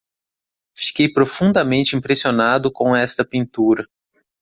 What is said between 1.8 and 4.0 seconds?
impressionado com esta pintura.